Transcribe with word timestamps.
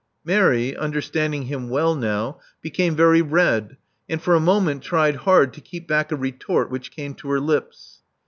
Mary, 0.25 0.75
understanding 0.75 1.43
him 1.43 1.69
well 1.69 1.93
now, 1.93 2.39
became 2.59 2.95
very 2.95 3.21
red, 3.21 3.77
and 4.09 4.19
for 4.19 4.33
a 4.33 4.39
moment 4.39 4.81
tried 4.81 5.15
hard 5.15 5.53
to 5.53 5.61
keep 5.61 5.87
back 5.87 6.11
a 6.11 6.15
retort 6.15 6.71
which 6.71 6.89
came 6.89 7.13
to 7.13 7.29
her 7.29 7.39
lips. 7.39 7.99